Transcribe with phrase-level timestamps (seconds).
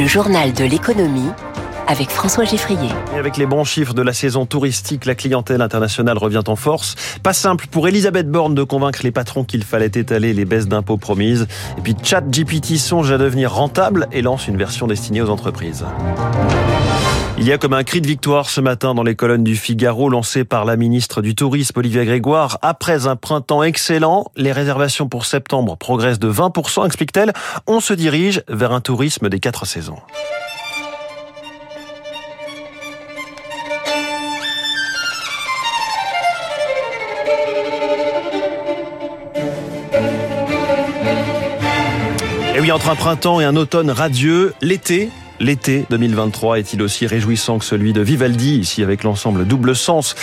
[0.00, 1.28] Le journal de l'économie
[1.86, 2.88] avec François Geffrier.
[3.14, 6.94] Avec les bons chiffres de la saison touristique, la clientèle internationale revient en force.
[7.22, 10.96] Pas simple pour Elisabeth Borne de convaincre les patrons qu'il fallait étaler les baisses d'impôts
[10.96, 11.46] promises.
[11.76, 15.84] Et puis ChatGPT songe à devenir rentable et lance une version destinée aux entreprises.
[17.40, 20.10] Il y a comme un cri de victoire ce matin dans les colonnes du Figaro
[20.10, 22.58] lancé par la ministre du Tourisme Olivia Grégoire.
[22.60, 27.32] Après un printemps excellent, les réservations pour septembre progressent de 20%, explique-t-elle.
[27.66, 29.96] On se dirige vers un tourisme des quatre saisons.
[42.54, 45.08] Et oui, entre un printemps et un automne radieux, l'été
[45.42, 50.14] L'été 2023 est-il aussi réjouissant que celui de Vivaldi, ici avec l'ensemble double sens?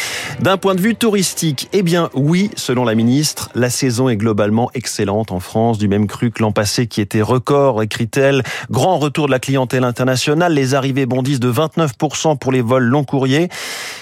[0.41, 4.69] D'un point de vue touristique, eh bien oui, selon la ministre, la saison est globalement
[4.75, 8.43] excellente en France, du même cru que l'an passé qui était record, écrit-elle.
[8.69, 13.03] Grand retour de la clientèle internationale, les arrivées bondissent de 29% pour les vols long
[13.03, 13.49] courriers.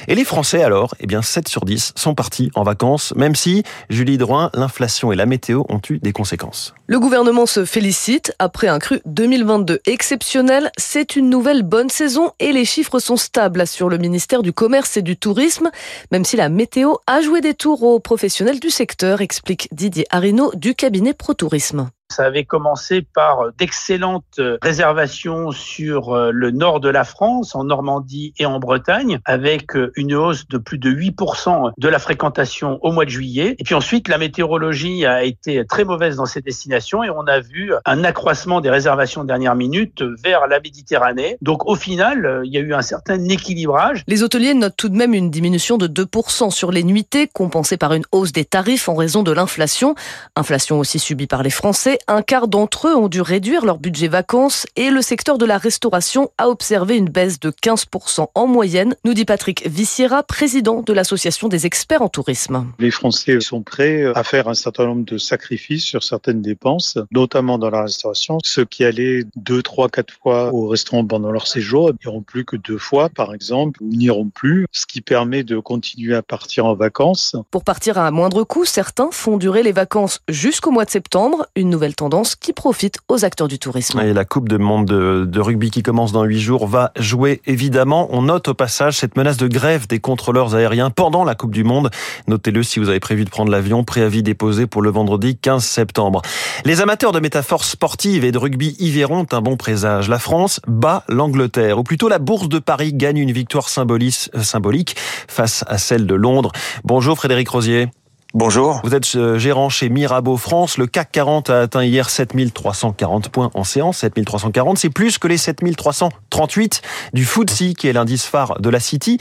[0.10, 3.64] Et les Français alors, eh bien 7 sur 10 sont partis en vacances, même si,
[3.90, 6.76] Julie Drouin, l'inflation et la météo ont eu des conséquences.
[6.88, 8.34] Le gouvernement se félicite.
[8.38, 10.72] Après un cru 2022 exceptionnel,
[11.14, 15.02] une nouvelle bonne saison et les chiffres sont stables, sur le ministère du Commerce et
[15.02, 15.70] du Tourisme,
[16.12, 20.52] même si la météo a joué des tours aux professionnels du secteur, explique Didier Arino
[20.56, 21.90] du cabinet Pro Tourisme.
[22.10, 28.34] Ça avait commencé par d'excellentes réservations sur euh, le nord de la France, en Normandie
[28.38, 32.92] et en Bretagne, avec euh, une hausse de plus de 8% de la fréquentation au
[32.92, 33.56] mois de juillet.
[33.58, 37.40] Et puis ensuite, la météorologie a été très mauvaise dans ces destinations et on a
[37.40, 41.38] vu un accroissement des réservations de dernière minute vers la Méditerranée.
[41.42, 44.04] Donc au final, euh, il y a eu un certain équilibrage.
[44.08, 47.94] Les hôteliers notent tout de même une diminution de 2% sur les nuitées, compensée par
[47.94, 49.96] une hausse des tarifs en raison de l'inflation.
[50.36, 54.08] Inflation aussi subie par les Français un quart d'entre eux ont dû réduire leur budget
[54.08, 58.96] vacances et le secteur de la restauration a observé une baisse de 15% en moyenne,
[59.04, 62.66] nous dit Patrick Vissiera, président de l'Association des experts en tourisme.
[62.80, 67.58] Les Français sont prêts à faire un certain nombre de sacrifices sur certaines dépenses, notamment
[67.58, 68.38] dans la restauration.
[68.44, 72.56] Ceux qui allaient deux, trois, quatre fois au restaurant pendant leur séjour n'iront plus que
[72.56, 76.76] deux fois, par exemple, ou n'iront plus, ce qui permet de continuer à partir en
[76.76, 77.36] vacances.
[77.52, 81.48] Pour partir à moindre coût, certains font durer les vacances jusqu'au mois de septembre.
[81.56, 84.00] Une nouvelle tendance qui profite aux acteurs du tourisme.
[84.00, 88.08] Et la Coupe de monde de, rugby qui commence dans huit jours va jouer évidemment.
[88.12, 91.64] On note au passage cette menace de grève des contrôleurs aériens pendant la Coupe du
[91.64, 91.92] Monde.
[92.28, 93.84] Notez-le si vous avez prévu de prendre l'avion.
[93.84, 96.22] Préavis déposé pour le vendredi 15 septembre.
[96.64, 100.10] Les amateurs de métaphores sportives et de rugby y verront un bon présage.
[100.10, 104.96] La France bat l'Angleterre, ou plutôt la Bourse de Paris gagne une victoire symbolique
[105.28, 106.52] face à celle de Londres.
[106.84, 107.90] Bonjour Frédéric Rosier.
[108.36, 108.82] Bonjour.
[108.84, 110.78] Vous êtes euh, gérant chez Mirabeau France.
[110.78, 114.00] Le CAC 40 a atteint hier 7340 points en séance.
[114.00, 116.82] 7340, c'est plus que les 7338
[117.14, 119.20] du FTSE, qui est l'indice phare de la City.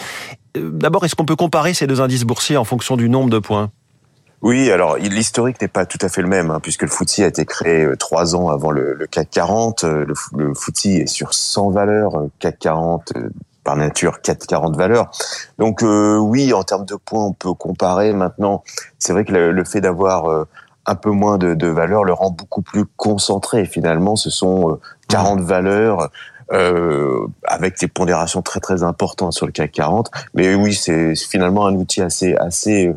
[0.57, 3.39] Euh, d'abord, est-ce qu'on peut comparer ces deux indices boursiers en fonction du nombre de
[3.39, 3.71] points?
[4.43, 7.29] Oui, alors l'historique n'est pas tout à fait le même, hein, puisque le FTSE a
[7.29, 9.85] été créé euh, trois ans avant le, CAC 40.
[9.85, 13.13] Le, le FTSE est sur 100 valeurs, CAC 40
[13.65, 15.11] par nature 4,40 valeurs.
[15.59, 18.13] Donc euh, oui, en termes de points, on peut comparer.
[18.13, 18.63] Maintenant,
[18.99, 20.47] c'est vrai que le, fait d'avoir euh,
[20.87, 23.65] un peu moins de, de valeur le rend beaucoup plus concentré.
[23.65, 25.45] Finalement, ce sont 40 euh, mmh.
[25.45, 26.11] valeurs.
[26.53, 30.11] Euh, avec des pondérations très très importantes sur le CAC 40.
[30.35, 32.95] Mais oui, c'est finalement un outil assez assez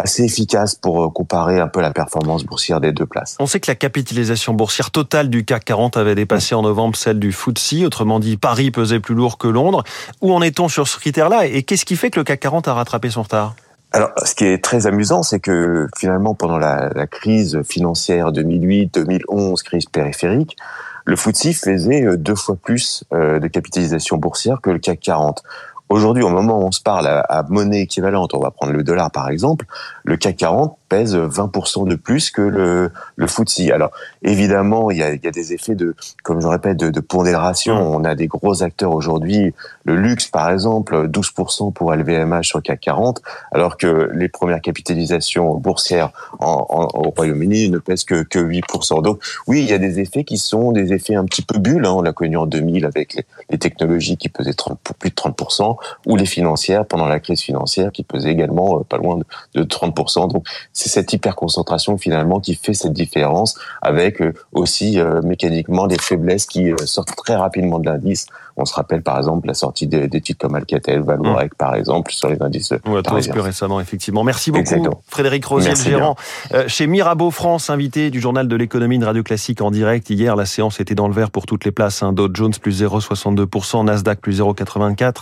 [0.00, 3.36] assez efficace pour euh, comparer un peu la performance boursière des deux places.
[3.38, 7.18] On sait que la capitalisation boursière totale du CAC 40 avait dépassé en novembre celle
[7.18, 9.84] du FTSE, autrement dit Paris pesait plus lourd que Londres.
[10.20, 12.74] Où en est-on sur ce critère-là et qu'est-ce qui fait que le CAC 40 a
[12.74, 13.54] rattrapé son retard?
[13.92, 19.62] Alors, ce qui est très amusant, c'est que finalement, pendant la, la crise financière 2008-2011,
[19.64, 20.56] crise périphérique,
[21.04, 25.42] le FTSE faisait euh, deux fois plus euh, de capitalisation boursière que le CAC 40.
[25.90, 29.10] Aujourd'hui, au moment où on se parle à, monnaie équivalente, on va prendre le dollar
[29.10, 29.66] par exemple,
[30.04, 33.70] le CAC 40 pèse 20% de plus que le, le FTSE.
[33.72, 33.92] Alors
[34.22, 37.76] évidemment, il y a, y a des effets de, comme je répète, de, de pondération.
[37.76, 37.94] Mmh.
[37.94, 39.54] On a des gros acteurs aujourd'hui.
[39.84, 43.22] Le luxe, par exemple, 12% pour LVMH sur CAC 40,
[43.52, 46.10] alors que les premières capitalisations boursières
[46.40, 49.02] en, en, au Royaume-Uni ne pèsent que, que 8%.
[49.02, 51.86] Donc oui, il y a des effets qui sont des effets un petit peu bulles.
[51.86, 51.92] Hein.
[51.92, 55.76] On l'a connu en 2000 avec les, les technologies qui pesaient 30, plus de 30%,
[56.06, 59.24] ou les financières pendant la crise financière qui pesaient également euh, pas loin de,
[59.60, 60.32] de 30%.
[60.32, 60.46] Donc
[60.80, 66.46] c'est cette hyperconcentration finalement qui fait cette différence avec euh, aussi euh, mécaniquement des faiblesses
[66.46, 68.26] qui euh, sortent très rapidement de l'indice.
[68.60, 72.40] On se rappelle par exemple la sortie d'études comme Alcatel, Vallourec, par exemple, sur les
[72.42, 74.24] indices ouais, plus récemment, effectivement.
[74.24, 76.16] Merci beaucoup, Frédéric Rosier, gérant
[76.52, 80.10] euh, chez Mirabeau France, invité du journal de l'économie de Radio Classique en direct.
[80.10, 82.02] Hier, la séance était dans le vert pour toutes les places.
[82.02, 82.12] Hein.
[82.12, 85.14] Dow Jones plus 0,62%, Nasdaq plus 0,84%.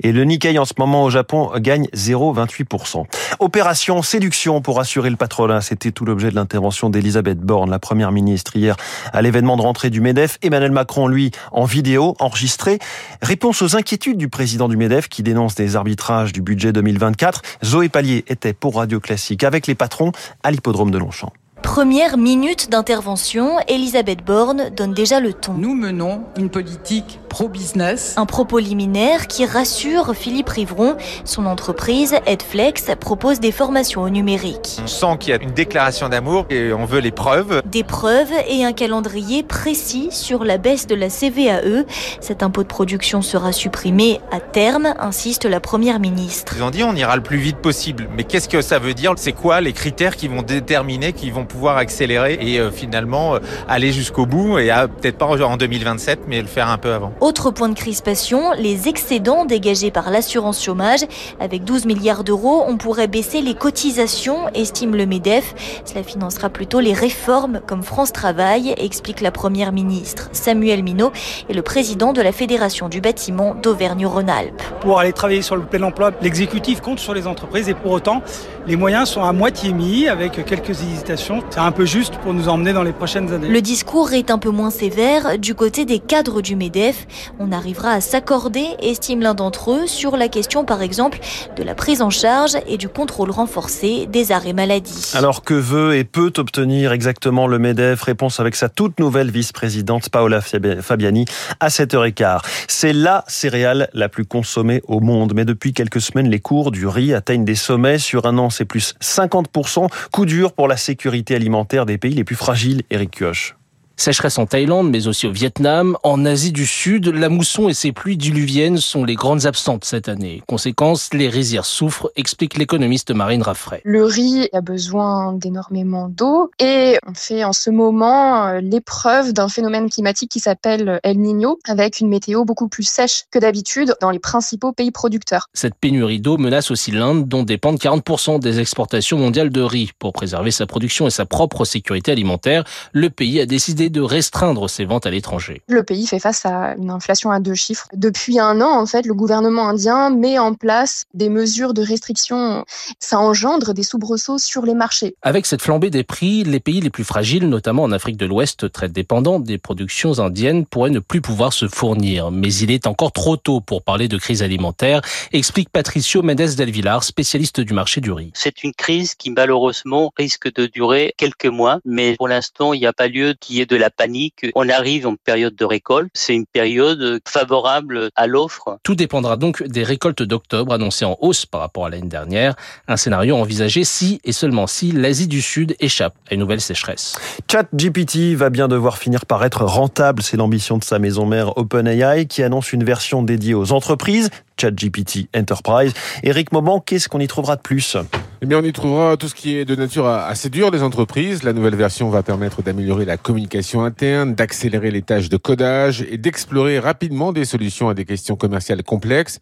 [0.00, 3.04] Et le Nikkei en ce moment au Japon gagne 0,28%.
[3.38, 5.60] Opération séduction pour assurer le patronat.
[5.60, 8.76] C'était tout l'objet de l'intervention d'Elisabeth Borne, la première ministre, hier
[9.12, 10.38] à l'événement de rentrée du MEDEF.
[10.42, 12.78] Emmanuel Macron, lui, en vidéo, enregistré.
[13.22, 17.42] Réponse aux inquiétudes du président du MEDEF qui dénonce des arbitrages du budget 2024.
[17.64, 20.12] Zoé Pallier était pour Radio Classique avec les patrons
[20.42, 21.32] à l'hippodrome de Longchamp.
[21.62, 25.54] Première minute d'intervention, Elisabeth Borne donne déjà le ton.
[25.54, 28.12] Nous menons une politique pro-business.
[28.18, 30.96] Un propos liminaire qui rassure Philippe Rivron.
[31.24, 34.78] Son entreprise, Edflex, propose des formations au numérique.
[34.82, 37.62] On sent qu'il y a une déclaration d'amour et on veut les preuves.
[37.64, 41.86] Des preuves et un calendrier précis sur la baisse de la CVAE.
[42.20, 46.52] Cet impôt de production sera supprimé à terme, insiste la première ministre.
[46.58, 48.08] Ils ont dit on ira le plus vite possible.
[48.14, 49.14] Mais qu'est-ce que ça veut dire?
[49.16, 53.38] C'est quoi les critères qui vont déterminer, qui vont pouvoir accélérer et euh, finalement euh,
[53.68, 54.68] aller jusqu'au bout et
[55.00, 57.14] peut-être pas en 2027 mais le faire un peu avant?
[57.22, 61.02] Autre point de crispation, les excédents dégagés par l'assurance chômage.
[61.38, 65.54] Avec 12 milliards d'euros, on pourrait baisser les cotisations, estime le MEDEF.
[65.84, 70.30] Cela financera plutôt les réformes comme France Travail, explique la première ministre.
[70.32, 71.12] Samuel Minot
[71.48, 74.60] est le président de la Fédération du bâtiment d'Auvergne-Rhône-Alpes.
[74.80, 78.20] Pour aller travailler sur le plein emploi, l'exécutif compte sur les entreprises et pour autant,
[78.66, 82.48] les moyens sont à moitié mis avec quelques hésitations c'est un peu juste pour nous
[82.48, 83.46] emmener dans les prochaines années.
[83.46, 87.06] Le discours est un peu moins sévère du côté des cadres du MEDEF.
[87.38, 91.18] On arrivera à s'accorder, estime l'un d'entre eux, sur la question par exemple
[91.56, 95.12] de la prise en charge et du contrôle renforcé des arrêts maladie.
[95.14, 98.02] Alors que veut et peut obtenir exactement le MEDEF?
[98.02, 101.24] Réponse avec sa toute nouvelle vice-présidente Paola Fabiani
[101.60, 102.40] à 7h15.
[102.68, 105.32] C'est la céréale la plus consommée au monde.
[105.34, 107.98] Mais depuis quelques semaines, les cours du riz atteignent des sommets.
[107.98, 109.88] Sur un an, c'est plus 50%.
[110.12, 113.56] Coup dur pour la sécurité alimentaire des pays les plus fragiles, Eric Kioch.
[113.96, 115.96] Sécheresse en Thaïlande, mais aussi au Vietnam.
[116.02, 120.08] En Asie du Sud, la mousson et ses pluies diluviennes sont les grandes absentes cette
[120.08, 120.42] année.
[120.46, 123.80] Conséquence, les rizières souffrent, explique l'économiste Marine Raffray.
[123.84, 129.48] Le riz a besoin d'énormément d'eau et on fait en ce moment euh, l'épreuve d'un
[129.48, 134.10] phénomène climatique qui s'appelle El Niño, avec une météo beaucoup plus sèche que d'habitude dans
[134.10, 135.48] les principaux pays producteurs.
[135.54, 139.90] Cette pénurie d'eau menace aussi l'Inde, dont dépendent 40% des exportations mondiales de riz.
[139.98, 144.68] Pour préserver sa production et sa propre sécurité alimentaire, le pays a décidé de restreindre
[144.68, 145.62] ses ventes à l'étranger.
[145.68, 147.88] Le pays fait face à une inflation à deux chiffres.
[147.92, 152.64] Depuis un an, en fait, le gouvernement indien met en place des mesures de restriction.
[152.98, 155.14] Ça engendre des soubresauts sur les marchés.
[155.22, 158.70] Avec cette flambée des prix, les pays les plus fragiles, notamment en Afrique de l'Ouest,
[158.72, 162.30] très dépendants des productions indiennes, pourraient ne plus pouvoir se fournir.
[162.30, 165.00] Mais il est encore trop tôt pour parler de crise alimentaire,
[165.32, 168.30] explique Patricio Mendes del Villar, spécialiste du marché du riz.
[168.34, 172.86] C'est une crise qui malheureusement risque de durer quelques mois, mais pour l'instant, il n'y
[172.86, 174.46] a pas lieu qu'il y ait de la panique.
[174.54, 176.10] On arrive en période de récolte.
[176.14, 178.78] C'est une période favorable à l'offre.
[178.82, 182.54] Tout dépendra donc des récoltes d'octobre annoncées en hausse par rapport à l'année dernière.
[182.86, 187.16] Un scénario envisagé si et seulement si l'Asie du Sud échappe à une nouvelle sécheresse.
[187.50, 190.22] ChatGPT va bien devoir finir par être rentable.
[190.22, 194.28] C'est l'ambition de sa maison mère OpenAI qui annonce une version dédiée aux entreprises.
[194.60, 195.94] ChatGPT Enterprise.
[196.22, 197.96] Eric Mauban, qu'est-ce qu'on y trouvera de plus?
[198.44, 201.44] Eh bien, on y trouvera tout ce qui est de nature à séduire les entreprises.
[201.44, 206.18] La nouvelle version va permettre d'améliorer la communication interne, d'accélérer les tâches de codage et
[206.18, 209.38] d'explorer rapidement des solutions à des questions commerciales complexes.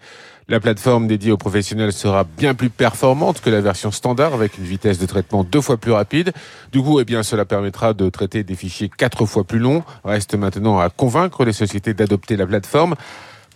[0.49, 4.65] La plateforme dédiée aux professionnels sera bien plus performante que la version standard avec une
[4.65, 6.33] vitesse de traitement deux fois plus rapide.
[6.71, 9.83] Du coup, eh bien, cela permettra de traiter des fichiers quatre fois plus longs.
[10.05, 12.97] Reste maintenant à convaincre les sociétés d'adopter la plateforme.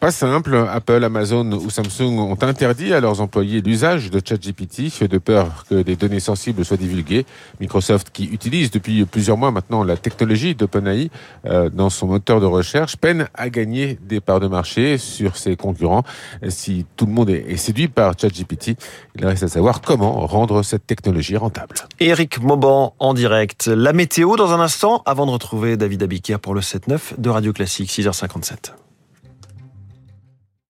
[0.05, 5.17] Pas simple, Apple, Amazon ou Samsung ont interdit à leurs employés l'usage de ChatGPT de
[5.17, 7.25] peur que des données sensibles soient divulguées.
[7.59, 11.09] Microsoft, qui utilise depuis plusieurs mois maintenant la technologie d'OpenAI
[11.47, 15.57] euh, dans son moteur de recherche, peine à gagner des parts de marché sur ses
[15.57, 16.03] concurrents.
[16.51, 18.77] Si tout le monde est séduit par ChatGPT,
[19.17, 21.77] il reste à savoir comment rendre cette technologie rentable.
[21.99, 23.69] Eric Mauban en direct.
[23.69, 27.55] La météo dans un instant avant de retrouver David Abiquière pour le 7-9 de Radio
[27.55, 28.84] Classique 6h57.